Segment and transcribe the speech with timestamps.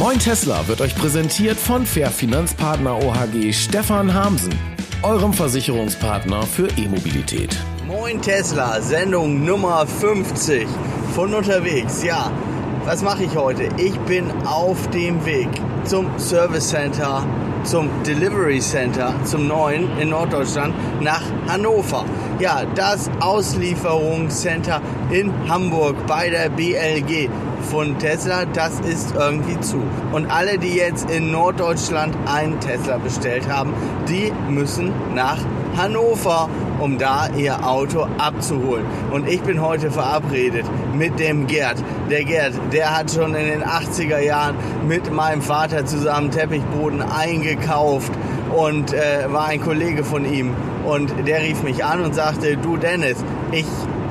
[0.00, 4.58] Moin Tesla wird euch präsentiert von Fair Finanzpartner OHG Stefan Hamsen,
[5.02, 7.54] eurem Versicherungspartner für E-Mobilität.
[7.86, 10.66] Moin Tesla, Sendung Nummer 50
[11.14, 12.02] von unterwegs.
[12.02, 12.32] Ja,
[12.86, 13.68] was mache ich heute?
[13.76, 15.50] Ich bin auf dem Weg
[15.84, 17.22] zum Service Center,
[17.64, 22.04] zum Delivery Center, zum neuen in Norddeutschland nach Hannover.
[22.38, 27.28] Ja, das Auslieferungscenter in Hamburg bei der BLG
[27.70, 29.82] von Tesla, das ist irgendwie zu.
[30.12, 33.72] Und alle, die jetzt in Norddeutschland einen Tesla bestellt haben,
[34.08, 35.38] die müssen nach
[35.76, 36.48] Hannover,
[36.80, 38.86] um da ihr Auto abzuholen.
[39.10, 41.76] Und ich bin heute verabredet mit dem Gerd.
[42.10, 44.56] Der Gerd, der hat schon in den 80er Jahren
[44.86, 48.12] mit meinem Vater zusammen Teppichboden eingekauft
[48.56, 50.54] und äh, war ein Kollege von ihm.
[50.84, 53.22] Und der rief mich an und sagte, du Dennis,
[53.52, 53.66] ich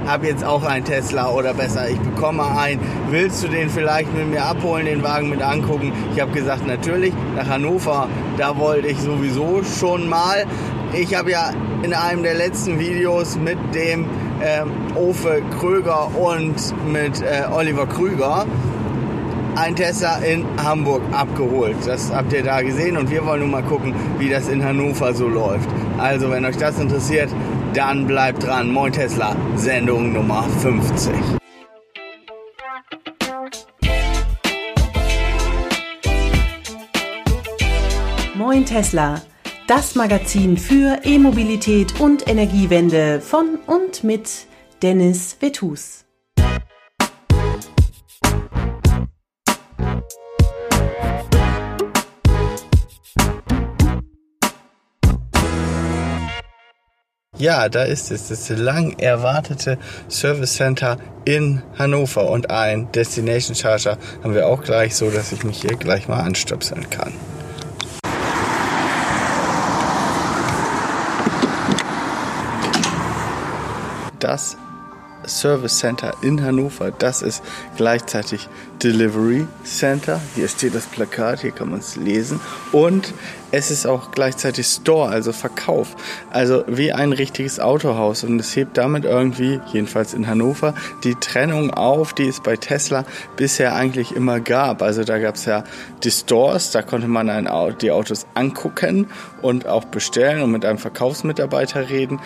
[0.09, 2.79] habe jetzt auch einen Tesla oder besser, ich bekomme einen.
[3.09, 5.93] Willst du den vielleicht mit mir abholen, den Wagen mit angucken?
[6.15, 10.45] Ich habe gesagt, natürlich, nach Hannover, da wollte ich sowieso schon mal.
[10.93, 11.51] Ich habe ja
[11.83, 14.05] in einem der letzten Videos mit dem
[14.41, 16.55] ähm, Ofe Kröger und
[16.91, 18.45] mit äh, Oliver Krüger
[19.55, 21.75] ein Tesla in Hamburg abgeholt.
[21.85, 25.13] Das habt ihr da gesehen und wir wollen nun mal gucken, wie das in Hannover
[25.13, 25.69] so läuft.
[25.97, 27.29] Also, wenn euch das interessiert,
[27.73, 28.71] dann bleibt dran.
[28.71, 31.13] Moin Tesla, Sendung Nummer 50.
[38.35, 39.21] Moin Tesla,
[39.69, 44.47] das Magazin für E-Mobilität und Energiewende von und mit
[44.81, 46.05] Dennis Vetus.
[57.37, 59.77] Ja, da ist es, das lang erwartete
[60.09, 65.43] Service Center in Hannover und ein Destination Charger haben wir auch gleich so, dass ich
[65.43, 67.13] mich hier gleich mal anstöpseln kann.
[74.29, 74.57] Das
[75.25, 76.91] Service Center in Hannover.
[76.91, 77.43] Das ist
[77.77, 78.47] gleichzeitig
[78.83, 80.21] Delivery Center.
[80.35, 82.39] Hier steht das Plakat, hier kann man es lesen.
[82.71, 83.13] Und
[83.51, 85.95] es ist auch gleichzeitig Store, also Verkauf.
[86.29, 88.23] Also wie ein richtiges Autohaus.
[88.23, 93.03] Und es hebt damit irgendwie, jedenfalls in Hannover, die Trennung auf, die es bei Tesla
[93.35, 94.83] bisher eigentlich immer gab.
[94.83, 95.63] Also da gab es ja
[96.03, 97.49] die Stores, da konnte man ein,
[97.81, 99.07] die Autos angucken
[99.41, 102.19] und auch bestellen und mit einem Verkaufsmitarbeiter reden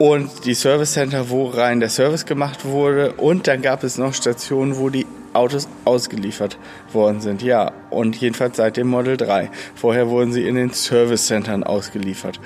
[0.00, 3.12] und die Service Center, wo rein der Service gemacht wurde.
[3.12, 6.56] Und dann gab es noch Stationen, wo die Autos ausgeliefert
[6.94, 7.42] worden sind.
[7.42, 9.50] Ja, und jedenfalls seit dem Model 3.
[9.74, 12.40] Vorher wurden sie in den Service Centern ausgeliefert.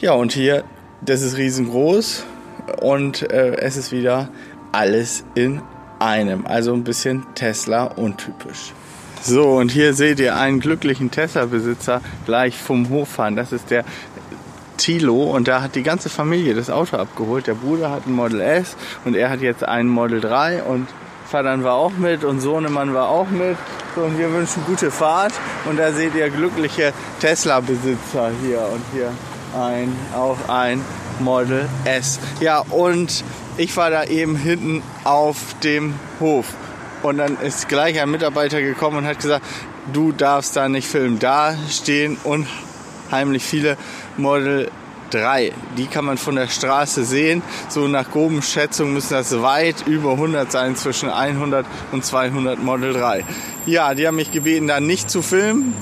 [0.00, 0.64] Ja, und hier,
[1.00, 2.26] das ist riesengroß
[2.82, 4.28] und äh, es ist wieder
[4.72, 5.62] alles in
[6.00, 6.44] einem.
[6.44, 8.72] Also ein bisschen Tesla untypisch.
[9.22, 13.36] So, und hier seht ihr einen glücklichen Tesla-Besitzer gleich vom Hof fahren.
[13.36, 13.84] Das ist der
[14.76, 17.46] Tilo und da hat die ganze Familie das Auto abgeholt.
[17.46, 20.88] Der Bruder hat ein Model S und er hat jetzt einen Model 3 und
[21.26, 23.56] Vater war auch mit und Sohnemann war auch mit.
[23.94, 25.32] So, und wir wünschen gute Fahrt
[25.68, 29.10] und da seht ihr glückliche Tesla-Besitzer hier und hier
[29.58, 30.82] ein, auch ein
[31.18, 32.20] Model S.
[32.40, 33.24] Ja, und
[33.56, 36.46] ich war da eben hinten auf dem Hof.
[37.02, 39.44] Und dann ist gleich ein Mitarbeiter gekommen und hat gesagt,
[39.92, 41.18] du darfst da nicht filmen.
[41.18, 42.18] Da stehen
[43.06, 43.76] unheimlich viele
[44.16, 44.70] Model
[45.10, 45.52] 3.
[45.76, 47.42] Die kann man von der Straße sehen.
[47.68, 52.92] So nach groben Schätzungen müssen das weit über 100 sein, zwischen 100 und 200 Model
[52.92, 53.24] 3.
[53.66, 55.74] Ja, die haben mich gebeten, da nicht zu filmen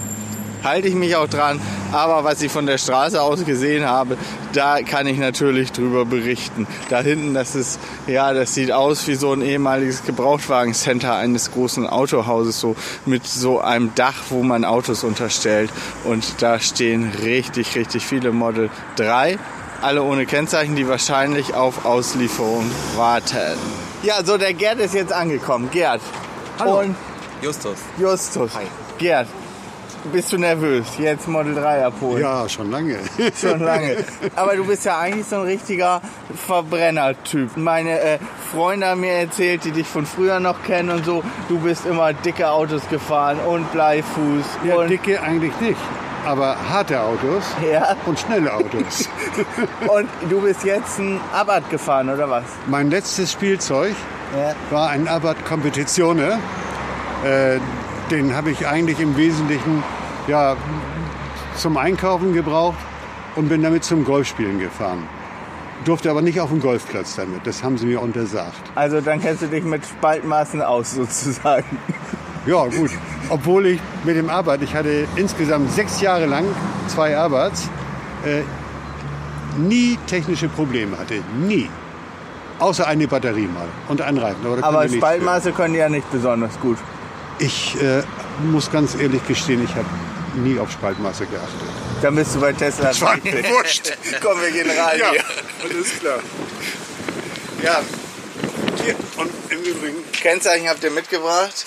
[0.64, 1.60] halte ich mich auch dran.
[1.92, 4.16] Aber was ich von der Straße aus gesehen habe,
[4.52, 6.66] da kann ich natürlich drüber berichten.
[6.88, 11.86] Da hinten, das ist, ja, das sieht aus wie so ein ehemaliges Gebrauchtwagencenter eines großen
[11.86, 12.74] Autohauses, so
[13.06, 15.70] mit so einem Dach, wo man Autos unterstellt.
[16.04, 19.38] Und da stehen richtig, richtig viele Model 3
[19.82, 23.58] alle ohne Kennzeichen, die wahrscheinlich auf Auslieferung warten.
[24.02, 25.68] Ja, so der Gerd ist jetzt angekommen.
[25.70, 26.00] Gerd.
[26.58, 26.80] Hallo.
[26.80, 26.96] Und
[27.42, 27.76] Justus.
[27.98, 28.54] Justus.
[28.54, 28.64] Hi.
[28.96, 29.28] Gerd,
[30.12, 32.22] bist du nervös, jetzt Model 3 abholen?
[32.22, 32.98] Ja, schon lange.
[33.40, 33.96] Schon lange.
[34.36, 36.00] Aber du bist ja eigentlich so ein richtiger
[36.46, 37.56] Verbrenner-Typ.
[37.56, 38.18] Meine äh,
[38.52, 42.12] Freunde haben mir erzählt, die dich von früher noch kennen und so, du bist immer
[42.12, 44.44] dicke Autos gefahren und Bleifuß.
[44.64, 45.78] Ja, und dicke eigentlich nicht.
[46.26, 47.96] Aber harte Autos Ja.
[48.06, 49.08] und schnelle Autos.
[49.88, 52.44] Und du bist jetzt ein Abarth gefahren, oder was?
[52.66, 53.94] mein letztes Spielzeug
[54.34, 54.54] Ja.
[54.70, 56.38] war ein Abarth Competizione.
[57.26, 57.58] Äh,
[58.10, 59.82] den habe ich eigentlich im Wesentlichen
[60.26, 60.56] ja,
[61.56, 62.78] zum Einkaufen gebraucht
[63.36, 65.04] und bin damit zum Golfspielen gefahren.
[65.84, 67.46] Durfte aber nicht auf dem Golfplatz damit.
[67.46, 68.62] Das haben sie mir untersagt.
[68.74, 71.78] Also dann kennst du dich mit Spaltmaßen aus, sozusagen.
[72.46, 72.90] Ja, gut.
[73.28, 76.44] Obwohl ich mit dem Arbeit, ich hatte insgesamt sechs Jahre lang
[76.88, 77.68] zwei Arbeits,
[78.24, 78.42] äh,
[79.58, 81.22] nie technische Probleme hatte.
[81.38, 81.68] Nie.
[82.58, 84.46] Außer eine Batterie mal und ein Reifen.
[84.46, 86.78] Aber, aber Spaltmaße können ja nicht besonders gut.
[87.38, 88.02] Ich äh,
[88.50, 89.86] muss ganz ehrlich gestehen, ich habe
[90.36, 91.60] nie auf Spaltmaße geachtet.
[92.02, 92.86] Dann bist du bei Tesla.
[92.88, 93.92] Das war mir wurscht.
[94.22, 95.24] Komm, wir gehen rein Ja, hier.
[95.62, 96.18] alles klar.
[97.62, 97.80] Ja.
[98.84, 101.64] Hier, und im Übrigen, Kennzeichen habt ihr mitgebracht?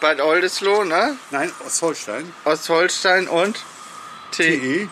[0.00, 1.16] Bad Oldesloe, ne?
[1.30, 3.58] nein, aus Holstein, Ostholstein und
[4.30, 4.88] T TE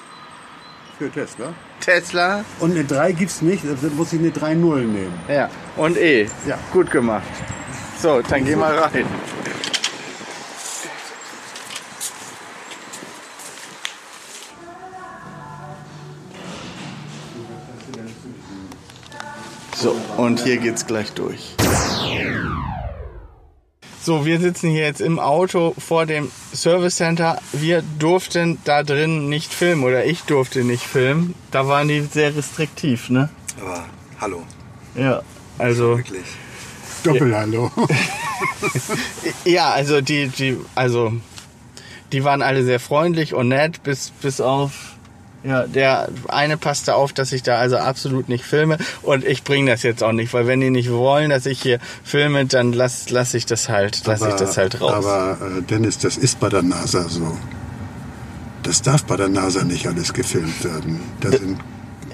[0.98, 1.52] für Tesla.
[1.80, 2.44] Tesla.
[2.60, 5.18] Und eine 3 gibt es nicht, also muss ich eine 3 0 nehmen.
[5.28, 5.50] Ja.
[5.76, 6.28] Und E.
[6.46, 6.58] Ja.
[6.72, 7.24] Gut gemacht.
[8.00, 9.06] So, dann geh mal rein.
[19.84, 21.56] So, und hier geht's gleich durch.
[24.00, 27.38] So, wir sitzen hier jetzt im Auto vor dem Service Center.
[27.52, 31.34] Wir durften da drin nicht filmen oder ich durfte nicht filmen.
[31.50, 33.28] Da waren die sehr restriktiv, ne?
[33.60, 33.84] Aber
[34.22, 34.42] hallo,
[34.94, 35.20] Ja,
[35.58, 36.24] also wirklich.
[37.02, 37.70] Doppelhallo.
[39.44, 41.12] ja, also die die also
[42.10, 44.93] die waren alle sehr freundlich und nett bis bis auf
[45.44, 49.70] ja, der eine passte auf, dass ich da also absolut nicht filme und ich bringe
[49.70, 53.10] das jetzt auch nicht, weil wenn die nicht wollen, dass ich hier filme, dann lass
[53.10, 55.04] lass ich das halt, lass ich das halt raus.
[55.04, 57.36] Aber äh, Dennis, das ist bei der NASA so.
[58.62, 61.00] Das darf bei der NASA nicht alles gefilmt werden.
[61.20, 61.60] Da sind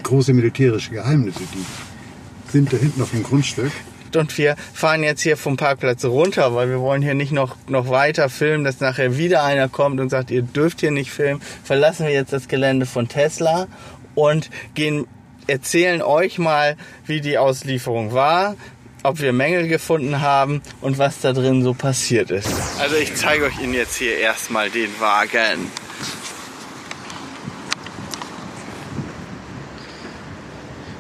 [0.02, 3.70] große militärische Geheimnisse, die sind da hinten auf dem Grundstück.
[4.16, 7.88] Und wir fahren jetzt hier vom Parkplatz runter, weil wir wollen hier nicht noch, noch
[7.88, 11.40] weiter filmen, dass nachher wieder einer kommt und sagt, ihr dürft hier nicht filmen.
[11.64, 13.66] Verlassen wir jetzt das Gelände von Tesla
[14.14, 15.06] und gehen,
[15.46, 16.76] erzählen euch mal,
[17.06, 18.56] wie die Auslieferung war,
[19.02, 22.52] ob wir Mängel gefunden haben und was da drin so passiert ist.
[22.78, 25.70] Also ich zeige euch Ihnen jetzt hier erstmal den Wagen.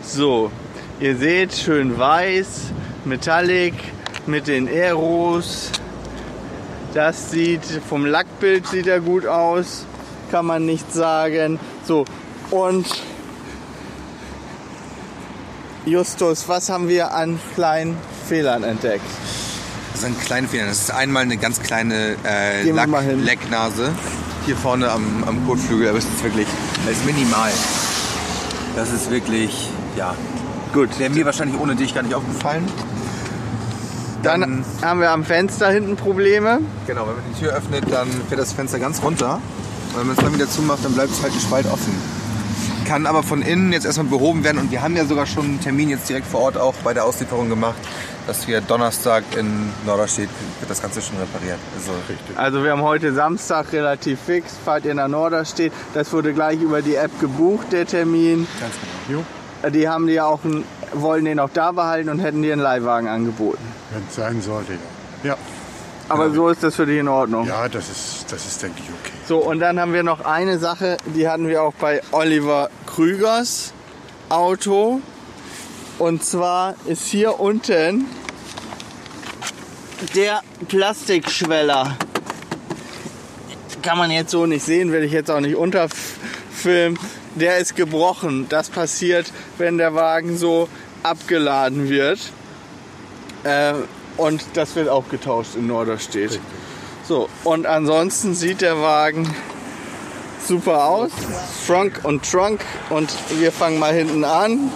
[0.02, 0.50] So,
[0.98, 2.72] ihr seht, schön weiß,
[3.04, 3.74] metallic,
[4.26, 5.70] mit den Aeros.
[6.94, 9.84] Das sieht, vom Lackbild sieht er gut aus,
[10.30, 11.60] kann man nicht sagen.
[11.86, 12.04] So,
[12.50, 12.86] und
[15.86, 17.96] Justus, was haben wir an kleinen
[18.28, 19.04] Fehlern entdeckt?
[19.92, 20.66] Das sind kleine Fehler.
[20.66, 22.88] Das ist einmal eine ganz kleine äh, Lack.
[23.16, 23.92] Lecknase.
[24.46, 25.88] Hier vorne am, am Kotflügel.
[25.88, 26.46] Aber es ist wirklich,
[26.86, 27.50] das ist minimal.
[28.76, 30.14] Das ist wirklich, ja.
[30.72, 32.66] Gut, Wäre mir wahrscheinlich ohne dich gar nicht aufgefallen.
[34.22, 36.60] dann dann- haben wir am Fenster hinten Probleme.
[36.86, 39.40] Genau, wenn man die Tür öffnet, dann fährt das Fenster ganz runter.
[39.92, 41.94] Und wenn man es dann wieder zumacht, dann bleibt es halt ein Spalt offen.
[42.86, 44.58] Kann aber von innen jetzt erstmal behoben werden.
[44.58, 47.04] Und wir haben ja sogar schon einen Termin jetzt direkt vor Ort auch bei der
[47.04, 47.76] Auslieferung gemacht,
[48.26, 50.28] dass wir Donnerstag in Norderstedt
[50.60, 51.58] wird das Ganze schon repariert.
[51.76, 52.36] Also richtig.
[52.38, 55.72] Also wir haben heute Samstag relativ fix, fahrt ihr nach Norderstedt.
[55.94, 58.46] Das wurde gleich über die App gebucht, der Termin.
[58.60, 58.74] Ganz
[59.08, 59.20] genau.
[59.20, 59.24] Jo,
[59.68, 60.64] Die haben die auch, einen-
[60.94, 63.62] wollen den auch da behalten und hätten dir einen Leihwagen angeboten.
[63.92, 64.72] wenn es sein sollte,
[65.22, 65.36] ja.
[66.08, 67.46] Aber so ist das für dich in Ordnung.
[67.46, 69.12] Ja, das ist, das ist denke ich, okay.
[69.28, 73.72] So, und dann haben wir noch eine Sache, die hatten wir auch bei Oliver Krügers
[74.28, 75.00] Auto.
[76.00, 78.06] Und zwar ist hier unten
[80.14, 81.96] der Plastikschweller.
[83.82, 86.98] Kann man jetzt so nicht sehen, will ich jetzt auch nicht unterfilmen.
[87.40, 88.46] Der ist gebrochen.
[88.50, 90.68] Das passiert, wenn der Wagen so
[91.02, 92.18] abgeladen wird.
[93.44, 93.72] Äh,
[94.18, 96.38] und das wird auch getauscht in Norderstedt.
[97.08, 99.34] So, und ansonsten sieht der Wagen
[100.46, 101.10] super aus.
[101.66, 102.60] Trunk und Trunk.
[102.90, 104.70] Und wir fangen mal hinten an.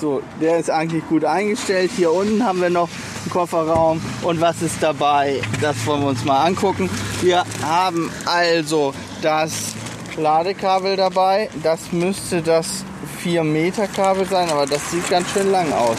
[0.00, 1.90] So, der ist eigentlich gut eingestellt.
[1.96, 2.88] Hier unten haben wir noch
[3.24, 4.00] einen Kofferraum.
[4.22, 5.40] Und was ist dabei?
[5.60, 6.88] Das wollen wir uns mal angucken.
[7.22, 9.74] Wir haben also das
[10.16, 11.48] Ladekabel dabei.
[11.62, 12.84] Das müsste das
[13.22, 15.96] 4 Meter Kabel sein, aber das sieht ganz schön lang aus.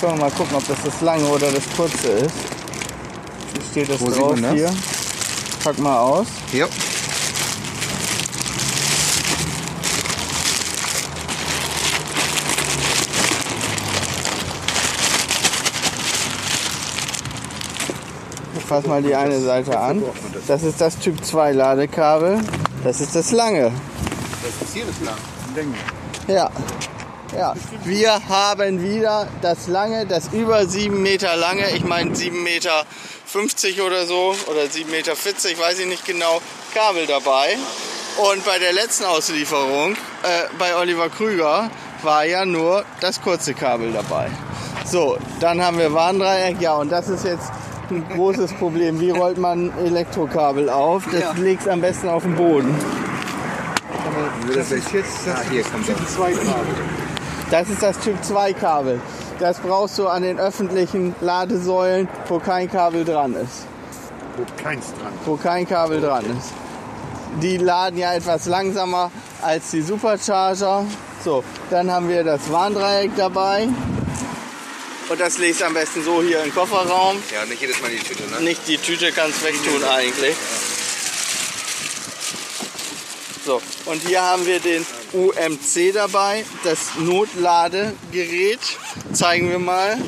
[0.00, 2.34] Können wir mal gucken, ob das das lange oder das kurze ist.
[3.52, 4.52] Hier steht das Wo drauf das?
[4.52, 4.70] hier.
[5.62, 6.26] Pack mal aus.
[6.52, 6.66] Ja.
[18.56, 20.02] Ich fass mal die eine Seite an.
[20.46, 22.38] Das ist das Typ 2 Ladekabel.
[22.82, 23.72] Das ist das lange.
[24.42, 25.74] Das ist hier das lang.
[26.26, 26.50] Ja.
[27.36, 27.54] Ja.
[27.84, 32.84] Wir haben wieder das lange, das über 7 Meter lange, ich meine 7 Meter
[33.26, 36.40] 50 oder so oder 7 Meter 40, weiß ich nicht genau,
[36.74, 37.56] Kabel dabei.
[38.16, 39.96] Und bei der letzten Auslieferung äh,
[40.58, 41.70] bei Oliver Krüger
[42.02, 44.30] war ja nur das kurze Kabel dabei.
[44.84, 46.60] So, dann haben wir Warndreieck.
[46.60, 47.52] Ja, und das ist jetzt
[47.90, 49.00] ein großes Problem.
[49.00, 51.04] Wie rollt man Elektrokabel auf?
[51.10, 51.32] Das Ja.
[51.32, 52.74] legst am besten auf den Boden.
[54.54, 55.96] Das ist jetzt das Ah, hier kommt Typ.
[56.08, 56.74] 2 Kabel.
[57.50, 59.00] Das ist das Typ 2 Kabel.
[59.38, 63.66] Das brauchst du an den öffentlichen Ladesäulen, wo kein Kabel dran ist.
[64.36, 65.12] Wo keins dran.
[65.24, 66.52] Wo kein Kabel dran ist.
[67.42, 69.10] Die laden ja etwas langsamer
[69.42, 70.84] als die Supercharger.
[71.24, 73.68] So, dann haben wir das Warndreieck dabei.
[75.10, 77.20] Und das legst du am besten so hier im Kofferraum.
[77.32, 78.40] Ja, nicht jedes Mal die Tüte, ne?
[78.42, 80.36] Nicht die Tüte kannst wegtun eigentlich.
[83.44, 88.60] So, und hier haben wir den UMC dabei, das Notladegerät.
[89.12, 89.98] Zeigen wir mal.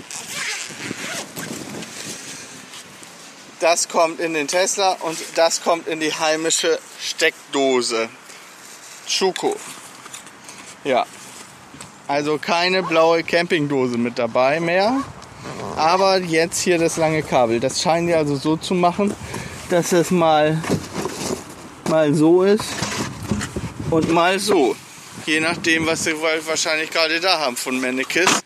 [3.59, 8.09] Das kommt in den Tesla und das kommt in die heimische Steckdose.
[9.09, 9.57] Schuko.
[10.85, 11.05] Ja.
[12.09, 14.99] Also keine blaue Campingdose mit dabei mehr.
[15.77, 17.61] Aber jetzt hier das lange Kabel.
[17.61, 19.15] Das scheinen die also so zu machen,
[19.71, 20.63] dass es mal,
[21.89, 22.65] mal so ist
[23.91, 24.77] und mal so.
[25.25, 26.15] Je nachdem, was sie
[26.47, 28.43] wahrscheinlich gerade da haben von Mennekes.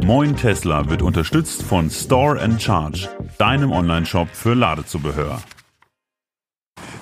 [0.00, 3.08] Moin Tesla wird unterstützt von Store and Charge,
[3.38, 5.40] deinem Online-Shop für Ladezubehör.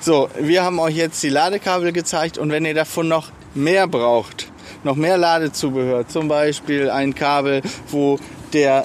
[0.01, 4.49] So, wir haben euch jetzt die Ladekabel gezeigt und wenn ihr davon noch mehr braucht,
[4.85, 8.19] noch mehr Ladezubehör, zum Beispiel ein Kabel, wo
[8.52, 8.85] der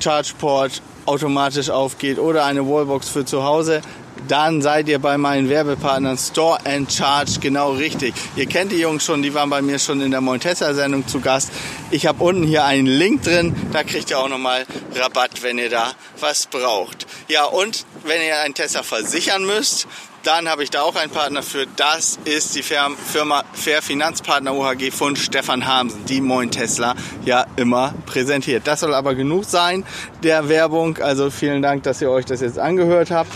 [0.00, 3.82] Chargeport automatisch aufgeht oder eine Wallbox für zu Hause,
[4.28, 8.14] dann seid ihr bei meinen Werbepartnern Store and Charge genau richtig.
[8.36, 11.50] Ihr kennt die Jungs schon, die waren bei mir schon in der Montessa-Sendung zu Gast.
[11.90, 15.68] Ich habe unten hier einen Link drin, da kriegt ihr auch nochmal Rabatt, wenn ihr
[15.68, 17.06] da was braucht.
[17.28, 19.86] Ja, und wenn ihr einen Tesla versichern müsst,
[20.24, 21.66] dann habe ich da auch einen Partner für.
[21.76, 27.94] Das ist die Firma, Fair Finanzpartner OHG von Stefan Hamsen, die Moin Tesla ja immer
[28.06, 28.66] präsentiert.
[28.66, 29.84] Das soll aber genug sein
[30.22, 30.98] der Werbung.
[30.98, 33.30] Also vielen Dank, dass ihr euch das jetzt angehört habt.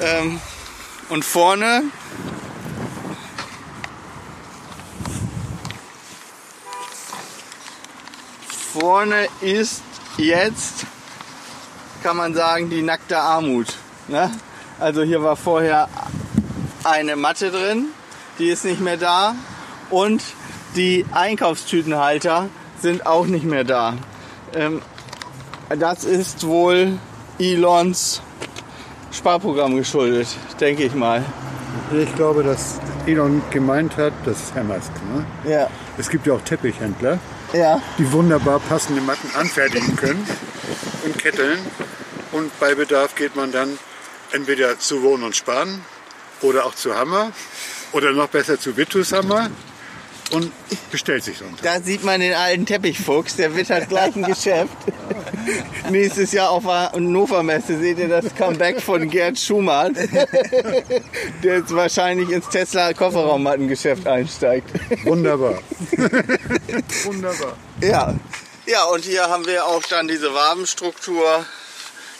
[0.00, 0.40] Ähm,
[1.10, 1.84] und vorne
[8.72, 9.82] vorne ist
[10.16, 10.86] jetzt,
[12.02, 13.68] kann man sagen, die nackte Armut.
[14.08, 14.30] Ne?
[14.80, 15.88] Also hier war vorher
[16.84, 17.86] eine Matte drin,
[18.38, 19.34] die ist nicht mehr da.
[19.90, 20.22] Und
[20.76, 22.48] die Einkaufstütenhalter
[22.80, 23.94] sind auch nicht mehr da.
[24.54, 24.82] Ähm,
[25.78, 26.98] das ist wohl
[27.38, 28.20] Elons
[29.12, 30.26] Sparprogramm geschuldet,
[30.60, 31.24] denke ich mal.
[31.92, 34.90] Ich glaube, dass Elon gemeint hat, das ist Herr Musk.
[35.14, 35.50] Ne?
[35.50, 35.68] Ja.
[35.98, 37.18] Es gibt ja auch Teppichhändler,
[37.52, 37.80] Ja.
[37.98, 40.26] die wunderbar passende Matten anfertigen können
[41.04, 41.58] und ketteln.
[42.32, 43.78] Und bei Bedarf geht man dann
[44.34, 45.80] entweder zu Wohnen und Sparen
[46.42, 47.32] oder auch zu Hammer
[47.92, 49.50] oder noch besser zu Vitus Hammer
[50.30, 50.50] und
[50.90, 51.48] bestellt sich Teil.
[51.62, 54.72] Da sieht man den alten Teppichfuchs, der wittert gleich ein Geschäft.
[55.90, 59.94] Nächstes Jahr auf der Hannover Messe seht ihr das Comeback von Gerd Schumann,
[61.42, 64.68] der jetzt wahrscheinlich ins Tesla Kofferraummattengeschäft einsteigt.
[65.04, 65.60] Wunderbar.
[67.04, 67.56] Wunderbar.
[67.80, 68.14] Ja.
[68.66, 71.44] Ja, und hier haben wir auch dann diese Wabenstruktur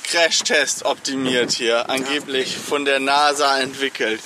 [0.05, 4.21] Crash-Test optimiert hier, angeblich von der NASA entwickelt.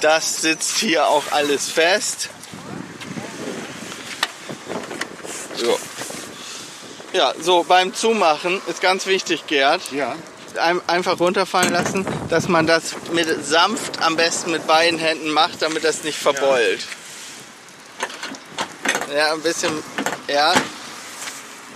[0.00, 2.28] Das sitzt hier auch alles fest.
[5.56, 5.78] So.
[7.12, 10.16] Ja, so beim Zumachen ist ganz wichtig, Gerd, Ja.
[10.60, 15.62] ein- einfach runterfallen lassen, dass man das mit sanft am besten mit beiden Händen macht,
[15.62, 16.80] damit das nicht verbeult.
[19.16, 19.82] Ja, ein bisschen,
[20.26, 20.52] ja,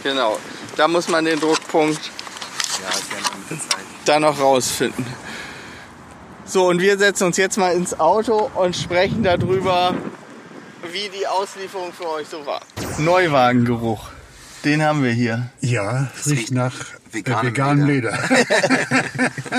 [0.03, 0.39] genau.
[0.77, 2.01] Da muss man den Druckpunkt
[2.83, 3.85] Ja, das lernt man mit der Zeit.
[4.05, 5.07] da noch rausfinden.
[6.45, 9.95] So, und wir setzen uns jetzt mal ins Auto und sprechen darüber,
[10.93, 12.63] wie die Auslieferung für euch so war.
[12.99, 14.09] Neuwagengeruch,
[14.65, 15.51] den haben wir hier.
[15.61, 16.73] Ja, riecht nach
[17.13, 18.13] veganem äh, veganem Leder.
[18.17, 18.29] Ha-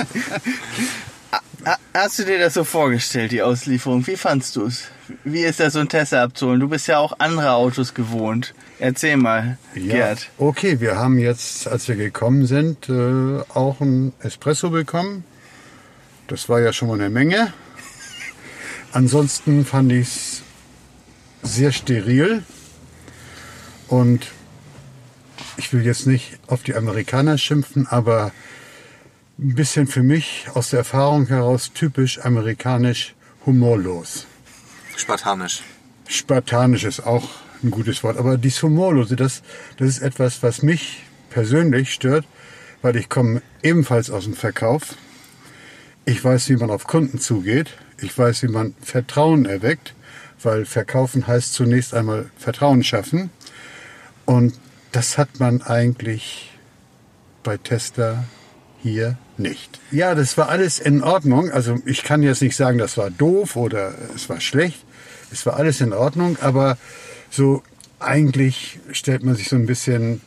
[1.92, 4.06] Hast du dir das so vorgestellt, die Auslieferung?
[4.06, 4.84] Wie fandst du es?
[5.24, 6.60] Wie ist das, so ein Tesla abzuholen?
[6.60, 8.54] Du bist ja auch andere Autos gewohnt.
[8.78, 10.30] Erzähl mal, Ja, Gerd.
[10.38, 15.24] okay, wir haben jetzt, als wir gekommen sind, äh, auch ein Espresso bekommen.
[16.28, 17.52] Das war ja schon mal eine Menge.
[18.92, 20.42] Ansonsten fand ich es
[21.42, 22.42] sehr steril
[23.88, 24.28] und
[25.56, 28.32] ich will jetzt nicht auf die Amerikaner schimpfen, aber
[29.42, 33.14] ein bisschen für mich aus der Erfahrung heraus typisch amerikanisch
[33.46, 34.26] humorlos.
[34.96, 35.62] Spartanisch.
[36.06, 37.26] Spartanisch ist auch
[37.62, 39.42] ein gutes Wort, aber die Humorlose, das,
[39.78, 42.26] das ist etwas, was mich persönlich stört,
[42.82, 44.94] weil ich komme ebenfalls aus dem Verkauf.
[46.04, 47.70] Ich weiß, wie man auf Kunden zugeht.
[47.98, 49.94] Ich weiß, wie man Vertrauen erweckt,
[50.42, 53.30] weil verkaufen heißt zunächst einmal Vertrauen schaffen.
[54.26, 54.54] Und
[54.92, 56.58] das hat man eigentlich
[57.42, 58.24] bei Tesla
[58.82, 59.80] hier nicht.
[59.90, 61.50] Ja, das war alles in Ordnung.
[61.50, 64.84] Also ich kann jetzt nicht sagen, das war doof oder es war schlecht.
[65.32, 66.76] Es war alles in Ordnung, aber
[67.30, 67.62] so
[67.98, 70.20] eigentlich stellt man sich so ein bisschen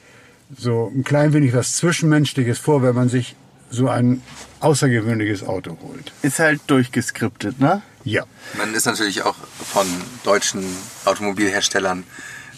[0.57, 3.36] so ein klein wenig was Zwischenmenschliches vor, wenn man sich
[3.69, 4.22] so ein
[4.60, 6.12] außergewöhnliches Auto holt.
[6.22, 7.81] Ist halt durchgeskriptet, ne?
[8.03, 8.24] Ja.
[8.57, 9.88] Man ist natürlich auch von
[10.24, 10.63] deutschen
[11.05, 12.03] Automobilherstellern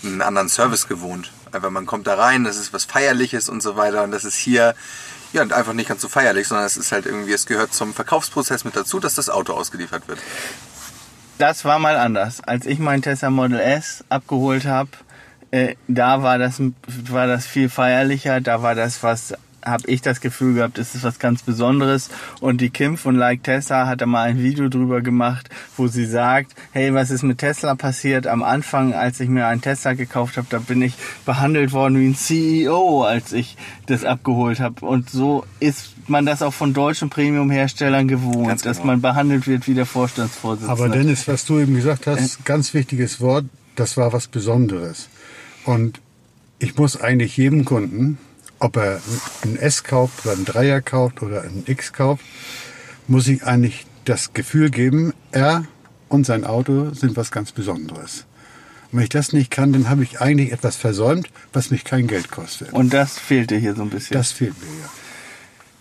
[0.04, 1.32] einen anderen Service gewohnt.
[1.52, 4.04] Einfach man kommt da rein, das ist was Feierliches und so weiter.
[4.04, 4.76] Und das ist hier
[5.36, 8.64] ja einfach nicht ganz so feierlich, sondern es ist halt irgendwie, es gehört zum Verkaufsprozess
[8.64, 10.20] mit dazu, dass das Auto ausgeliefert wird.
[11.38, 12.42] Das war mal anders.
[12.42, 14.90] Als ich mein Tesla Model S abgeholt habe,
[15.52, 16.62] äh, da war das,
[17.10, 18.42] war das viel feierlicher.
[18.42, 19.34] Da war das was
[19.66, 22.10] habe ich das Gefühl gehabt, es ist was ganz Besonderes.
[22.40, 26.06] Und die Kim von Like Tesla hat da mal ein Video drüber gemacht, wo sie
[26.06, 28.28] sagt, hey, was ist mit Tesla passiert?
[28.28, 30.94] Am Anfang, als ich mir einen Tesla gekauft habe, da bin ich
[31.26, 33.58] behandelt worden wie ein CEO, als ich
[33.88, 34.86] das abgeholt habe.
[34.86, 38.64] Und so ist man das auch von deutschen Premium-Herstellern gewohnt, genau.
[38.64, 40.72] dass man behandelt wird wie der Vorstandsvorsitzende.
[40.72, 43.46] Aber Dennis, was du eben gesagt hast, ganz wichtiges Wort,
[43.76, 45.10] das war was Besonderes.
[45.66, 46.00] Und
[46.60, 48.18] ich muss eigentlich jedem Kunden,
[48.66, 49.00] ob er
[49.44, 52.26] ein S kauft oder ein Dreier kauft oder ein X kauft,
[53.08, 55.66] muss ich eigentlich das Gefühl geben, er
[56.10, 58.26] und sein Auto sind was ganz Besonderes.
[58.92, 62.08] Und wenn ich das nicht kann, dann habe ich eigentlich etwas versäumt, was mich kein
[62.08, 62.74] Geld kostet.
[62.74, 64.18] Und das fehlte hier so ein bisschen.
[64.18, 64.90] das fehlt mir ja.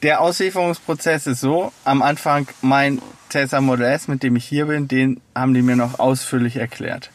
[0.03, 3.01] Der Auslieferungsprozess ist so, am Anfang mein
[3.31, 7.11] Tesla Model S, mit dem ich hier bin, den haben die mir noch ausführlich erklärt.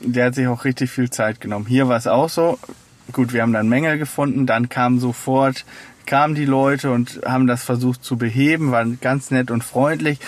[0.00, 1.64] Der hat sich auch richtig viel Zeit genommen.
[1.66, 2.58] Hier war es auch so.
[3.12, 5.64] Gut, wir haben dann Mängel gefunden, dann kam sofort
[6.06, 10.18] kamen die Leute und haben das versucht zu beheben, waren ganz nett und freundlich,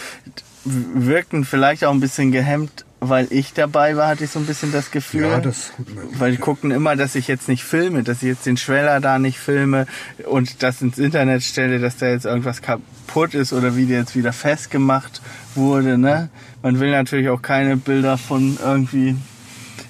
[0.64, 4.72] wirkten vielleicht auch ein bisschen gehemmt, weil ich dabei war, hatte ich so ein bisschen
[4.72, 5.22] das Gefühl.
[5.22, 5.72] Ja, das.
[6.18, 9.18] Weil die guckten immer, dass ich jetzt nicht filme, dass ich jetzt den Schweller da
[9.18, 9.86] nicht filme
[10.28, 14.16] und das ins Internet stelle, dass da jetzt irgendwas kaputt ist oder wie der jetzt
[14.16, 15.20] wieder festgemacht
[15.54, 15.98] wurde.
[15.98, 16.30] Ne?
[16.62, 19.14] Man will natürlich auch keine Bilder von irgendwie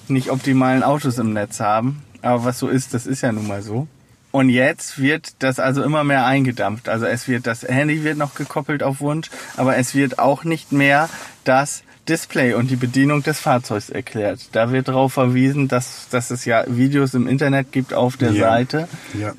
[0.09, 2.03] nicht optimalen Autos im Netz haben.
[2.21, 3.87] Aber was so ist, das ist ja nun mal so.
[4.31, 6.89] Und jetzt wird das also immer mehr eingedampft.
[6.89, 10.71] Also es wird, das Handy wird noch gekoppelt auf Wunsch, aber es wird auch nicht
[10.71, 11.09] mehr
[11.43, 14.49] das Display und die Bedienung des Fahrzeugs erklärt.
[14.51, 18.49] Da wird darauf verwiesen, dass, dass es ja Videos im Internet gibt auf der Ja.
[18.49, 18.87] Seite.
[19.17, 19.33] Ja.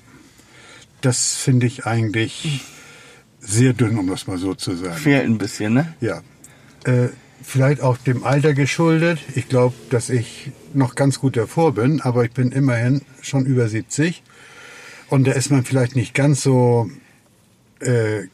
[1.01, 2.62] Das finde ich eigentlich
[3.41, 4.97] sehr dünn, um das mal so zu sagen.
[4.97, 5.95] Fehlt ein bisschen, ne?
[6.01, 6.23] Ja.
[6.85, 7.09] Äh,
[7.43, 9.21] vielleicht auch dem Alter geschuldet.
[9.35, 13.68] Ich glaube, dass ich noch ganz gut davor bin, aber ich bin immerhin schon über
[13.68, 14.22] 70.
[15.09, 16.90] Und da ist man vielleicht nicht ganz so
[17.81, 18.24] äh,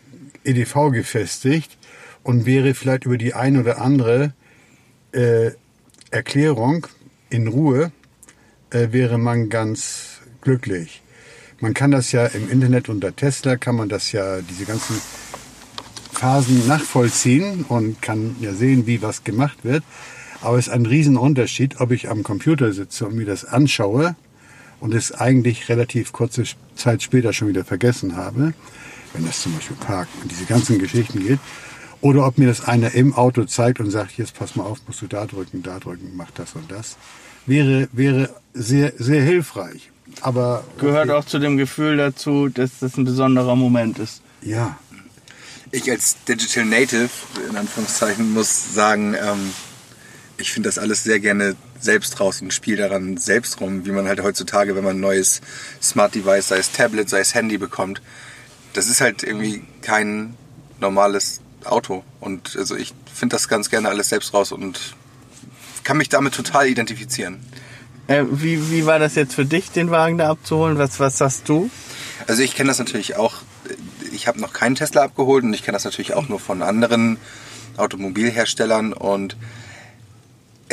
[0.45, 1.79] EDV gefestigt
[2.23, 4.33] und wäre vielleicht über die ein oder andere
[5.13, 5.53] äh,
[6.11, 6.87] Erklärung
[7.31, 7.93] in Ruhe,
[8.71, 11.03] äh, wäre man ganz glücklich.
[11.61, 15.01] Man kann das ja im Internet unter Tesla, kann man das ja, diese ganzen
[16.13, 19.83] Phasen nachvollziehen und kann ja sehen, wie was gemacht wird.
[20.45, 24.15] Aber es ist ein Riesenunterschied, ob ich am Computer sitze und mir das anschaue
[24.79, 26.45] und es eigentlich relativ kurze
[26.77, 28.53] Zeit später schon wieder vergessen habe,
[29.15, 31.39] wenn das zum Beispiel Parken und diese ganzen Geschichten geht,
[32.03, 35.01] oder ob mir das einer im Auto zeigt und sagt, jetzt pass mal auf, musst
[35.01, 36.99] du da drücken, da drücken, mach das und das,
[37.47, 39.91] wäre, wäre sehr, sehr hilfreich.
[40.21, 44.21] Aber Gehört auch zu dem Gefühl dazu, dass das ein besonderer Moment ist.
[44.43, 44.79] ja,
[45.71, 47.09] Ich als Digital Native,
[47.49, 49.51] in Anführungszeichen, muss sagen, ähm,
[50.37, 54.09] ich finde das alles sehr gerne selbst raus und spiele daran selbst rum, wie man
[54.09, 55.41] halt heutzutage, wenn man ein neues
[55.83, 58.03] Smart Device, sei es Tablet, sei es Handy bekommt,
[58.73, 60.35] das ist halt irgendwie kein
[60.81, 62.05] normales Auto.
[62.21, 64.95] Und also ich finde das ganz gerne alles selbst raus und
[65.85, 67.39] kann mich damit total identifizieren.
[68.07, 70.79] Äh, wie, wie war das jetzt für dich, den Wagen da abzuholen?
[70.79, 71.71] Was, was sagst du?
[72.27, 73.37] Also ich kenne das natürlich auch,
[74.13, 77.19] ich habe noch keinen Tesla abgeholt und ich kenne das natürlich auch nur von anderen
[77.77, 79.37] Automobilherstellern und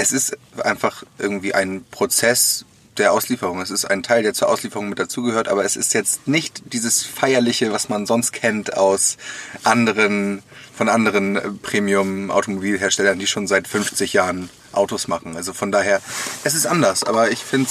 [0.01, 2.65] es ist einfach irgendwie ein Prozess
[2.97, 3.61] der Auslieferung.
[3.61, 7.03] Es ist ein Teil, der zur Auslieferung mit dazugehört, aber es ist jetzt nicht dieses
[7.03, 9.17] feierliche, was man sonst kennt aus
[9.63, 10.43] anderen,
[10.75, 15.35] von anderen äh, Premium-Automobilherstellern, die schon seit 50 Jahren Autos machen.
[15.35, 16.01] Also von daher,
[16.43, 17.69] es ist anders, aber ich finde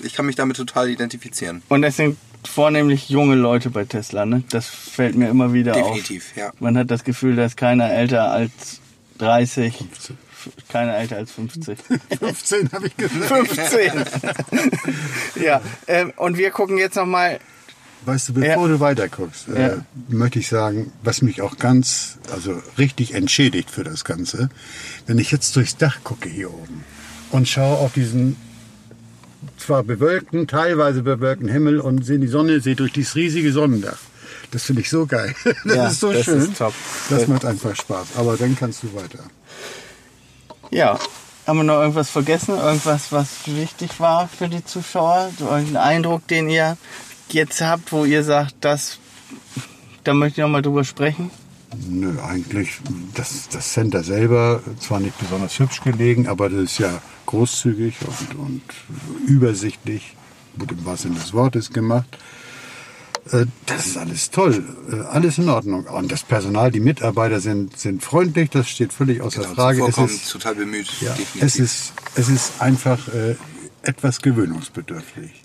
[0.00, 1.62] ich kann mich damit total identifizieren.
[1.68, 4.42] Und es sind vornehmlich junge Leute bei Tesla, ne?
[4.50, 6.36] Das fällt mir immer wieder Definitiv, auf.
[6.36, 6.52] ja.
[6.58, 8.80] Man hat das Gefühl, da ist keiner älter als
[9.18, 10.12] 30, f-
[10.68, 11.78] keiner älter als 50.
[12.18, 13.24] 15 habe ich gesagt.
[13.48, 13.92] 15!
[15.42, 17.38] ja, ähm, und wir gucken jetzt nochmal,
[18.04, 18.66] Weißt du, bevor Ja.
[18.68, 19.54] du weiterguckst, Ja.
[19.54, 19.76] äh,
[20.08, 24.50] möchte ich sagen, was mich auch ganz, also richtig entschädigt für das Ganze,
[25.06, 26.84] wenn ich jetzt durchs Dach gucke hier oben
[27.30, 28.36] und schaue auf diesen
[29.56, 33.98] zwar bewölkten, teilweise bewölkten Himmel und sehen die Sonne seht durch dieses riesige Sonnendach.
[34.50, 35.32] Das finde ich so geil.
[35.64, 36.38] Das Ja, ist so das schön.
[36.38, 36.74] ist top.
[37.08, 38.08] Das macht einfach Spaß.
[38.16, 39.20] Aber dann kannst du weiter.
[40.72, 40.98] Ja.
[41.46, 42.56] Haben wir noch irgendwas vergessen?
[42.56, 45.30] Irgendwas, was wichtig war für die Zuschauer?
[45.38, 46.76] So irgendeinen Eindruck, den ihr
[47.28, 48.98] jetzt habt, wo ihr sagt, das,
[50.04, 51.30] da möchte ich noch mal drüber sprechen?
[51.88, 52.80] Nö, eigentlich,
[53.14, 58.38] das, das Center selber, zwar nicht besonders hübsch gelegen, aber das ist ja großzügig und,
[58.38, 58.62] und
[59.26, 60.14] übersichtlich,
[60.58, 62.18] gut im wahrsten Sinne des Wortes gemacht.
[63.30, 65.84] Äh, Das ist alles toll, äh, alles in Ordnung.
[65.86, 69.84] Und das Personal, die Mitarbeiter sind, sind freundlich, das steht völlig außer Frage.
[69.86, 70.88] Es ist, total bemüht.
[71.00, 71.42] ja, definitiv.
[71.42, 73.36] es ist, es ist einfach äh,
[73.82, 75.42] etwas gewöhnungsbedürftig.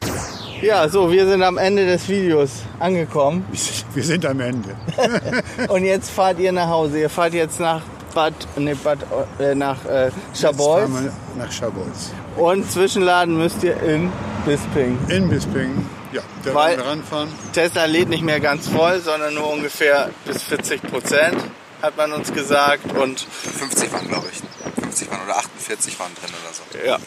[0.61, 3.45] Ja, so, wir sind am Ende des Videos angekommen.
[3.93, 4.75] Wir sind am Ende.
[5.69, 6.99] Und jetzt fahrt ihr nach Hause.
[6.99, 7.81] Ihr fahrt jetzt nach
[8.13, 8.99] Bad, ne, Bad,
[9.39, 10.89] äh, nach äh, Jetzt Scharbeutz.
[10.89, 12.11] fahren wir nach Scharbeutz.
[12.37, 14.11] Und zwischenladen müsst ihr in
[14.45, 14.97] Bisping.
[15.09, 15.85] In Bisping,
[16.17, 17.29] ja, da Weil- ranfahren.
[17.53, 21.37] Tesla lädt nicht mehr ganz voll, sondern nur ungefähr bis 40 Prozent,
[21.81, 22.91] hat man uns gesagt.
[22.93, 24.39] Und 50 waren, glaube ich.
[24.83, 26.85] 50 waren oder 48 waren drin oder so.
[26.87, 26.97] ja,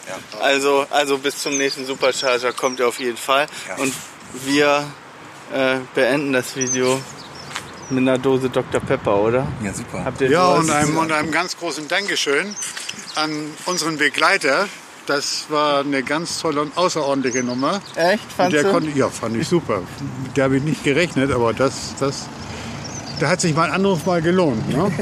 [0.41, 3.47] Also, also bis zum nächsten Supercharger kommt er auf jeden Fall.
[3.67, 3.75] Ja.
[3.75, 3.93] Und
[4.45, 4.85] wir
[5.53, 7.01] äh, beenden das Video
[7.89, 8.79] mit einer Dose Dr.
[8.79, 9.47] Pepper, oder?
[9.63, 10.05] Ja, super.
[10.05, 12.55] Habt ihr Ja, und einem, und einem ganz großen Dankeschön
[13.15, 14.69] an unseren Begleiter.
[15.07, 17.81] Das war eine ganz tolle und außerordentliche Nummer.
[17.95, 18.31] Echt?
[18.31, 18.71] Fandst der du?
[18.71, 19.81] konnte, ja, fand ich super.
[20.23, 22.27] Mit der habe ich nicht gerechnet, aber das, das,
[23.21, 24.67] da hat sich mein Anruf mal gelohnt.
[24.69, 24.91] Ne?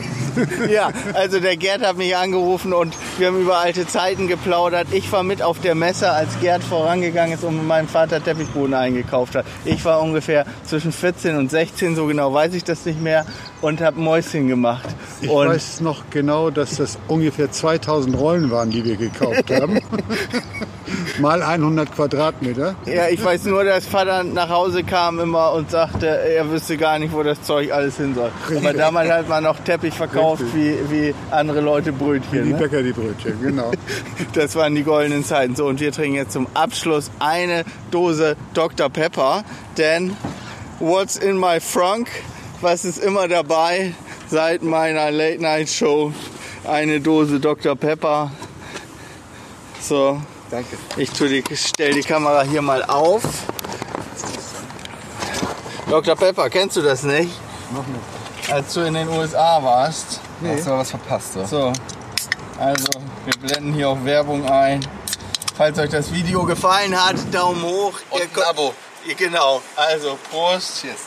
[0.70, 4.88] Ja, also der Gerd hat mich angerufen und wir haben über alte Zeiten geplaudert.
[4.92, 8.74] Ich war mit auf der Messe, als Gerd vorangegangen ist und mit meinem Vater Teppichboden
[8.74, 9.46] eingekauft hat.
[9.66, 13.26] Ich war ungefähr zwischen 14 und 16, so genau weiß ich das nicht mehr,
[13.62, 14.88] und habe Mäuschen gemacht.
[15.22, 19.80] Ich und weiß noch genau, dass das ungefähr 2000 Rollen waren, die wir gekauft haben.
[21.20, 22.76] mal 100 Quadratmeter.
[22.86, 27.00] ja, ich weiß nur, dass Vater nach Hause kam immer und sagte, er wüsste gar
[27.00, 28.32] nicht, wo das Zeug alles hin soll.
[28.46, 28.78] Aber Richtig.
[28.78, 32.50] damals hat man noch Teppich verkauft wie, wie andere Leute Die Brötchen.
[32.50, 32.56] Ne?
[32.56, 33.72] Bäcker, die Brötchen, genau.
[34.34, 35.56] Das waren die goldenen Zeiten.
[35.56, 38.90] So, und wir trinken jetzt zum Abschluss eine Dose Dr.
[38.90, 39.44] Pepper.
[39.78, 40.16] Denn
[40.80, 42.10] what's in my frunk?
[42.62, 43.94] Was ist immer dabei
[44.30, 46.14] seit meiner Late Night Show?
[46.66, 47.76] Eine Dose Dr.
[47.76, 48.32] Pepper.
[49.82, 50.78] So, Danke.
[50.98, 53.24] ich tue die, stell die Kamera hier mal auf.
[55.90, 56.16] Dr.
[56.16, 57.32] Pepper, kennst du das nicht?
[57.72, 58.52] Noch nicht.
[58.52, 60.20] Als du in den USA warst.
[60.42, 60.56] Nee.
[60.56, 61.46] Hast du was verpasst, so.
[61.46, 61.74] So,
[62.60, 62.88] also
[63.26, 64.86] wir blenden hier auch Werbung ein.
[65.56, 67.94] Falls euch das Video gefallen hat, Daumen hoch.
[68.10, 68.74] Und Ihr ein Abo.
[69.18, 70.82] Genau, also Prost.
[70.82, 71.02] Cheers.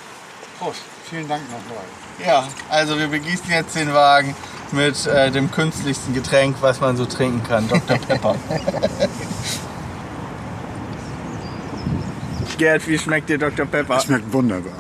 [0.59, 0.81] Prost.
[1.09, 1.85] Vielen Dank nochmal.
[2.25, 4.37] Ja, also wir begießen jetzt den Wagen
[4.73, 7.99] mit äh, dem künstlichsten Getränk, was man so trinken kann, Dr.
[7.99, 8.35] Pepper.
[12.59, 13.67] Gerd, wie schmeckt dir Dr.
[13.67, 14.01] Pepper?
[14.01, 14.75] Schmeckt wunderbar.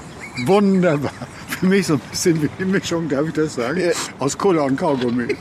[0.44, 1.12] Wunderbar.
[1.48, 3.80] Für mich so ein bisschen wie die Mischung, darf ich das sagen?
[3.80, 3.90] Ja.
[4.18, 5.36] Aus Cola und Kaugummi.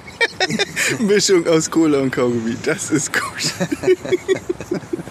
[1.00, 3.54] Mischung aus Cola und Kaugummi, das ist gut.